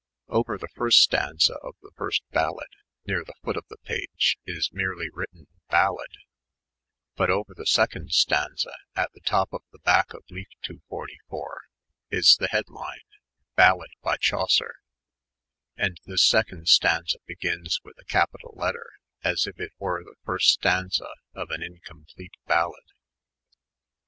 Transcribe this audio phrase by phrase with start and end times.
[0.29, 2.73] Orer the first stanza of the first Balade,
[3.05, 6.17] near the foot of the page, is merelj written" Balade;"
[7.17, 11.59] but over the second stanza, at the top of the back of leaf 244,
[12.09, 13.03] is the headline"
[13.59, 14.73] Balade b; Chaucer,"
[15.77, 18.89] and this second stanza begins with a capital letter
[19.23, 22.93] as if it were the first stanza of mi incomplete Balade.